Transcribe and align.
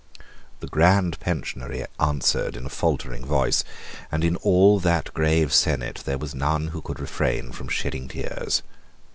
The 0.61 0.67
Grand 0.67 1.19
Pensionary 1.19 1.85
answered 1.99 2.57
in 2.57 2.65
a 2.65 2.69
faltering 2.69 3.23
voice; 3.23 3.63
and 4.11 4.23
in 4.23 4.35
all 4.37 4.79
that 4.79 5.13
grave 5.13 5.53
senate 5.53 6.01
there 6.05 6.17
was 6.17 6.33
none 6.33 6.69
who 6.69 6.81
could 6.81 6.99
refrain 6.99 7.51
from 7.51 7.67
shedding 7.67 8.07
tears. 8.07 8.63